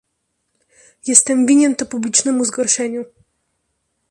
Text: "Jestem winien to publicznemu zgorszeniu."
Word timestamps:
"Jestem 1.07 1.45
winien 1.45 1.75
to 1.75 1.85
publicznemu 1.85 2.45
zgorszeniu." 2.45 3.05